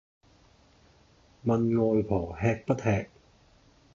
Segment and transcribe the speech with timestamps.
[1.45, 3.07] 問外婆吃不吃